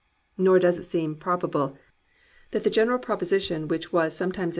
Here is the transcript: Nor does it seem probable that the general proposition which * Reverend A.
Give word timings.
Nor 0.35 0.57
does 0.57 0.79
it 0.79 0.85
seem 0.85 1.13
probable 1.15 1.77
that 2.49 2.63
the 2.63 2.71
general 2.71 2.97
proposition 2.97 3.67
which 3.67 3.93
* 3.93 3.93
Reverend 3.93 4.35
A. 4.37 4.49